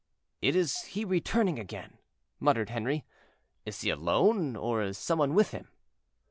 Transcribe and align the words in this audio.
"It 0.41 0.55
is 0.55 0.81
he 0.81 1.05
returning 1.05 1.59
again," 1.59 1.99
murmured 2.39 2.71
Henri. 2.71 3.05
"Is 3.67 3.81
he 3.81 3.91
alone, 3.91 4.55
or 4.55 4.81
is 4.81 4.97
some 4.97 5.19
one 5.19 5.35
with 5.35 5.51
him?" 5.51 5.67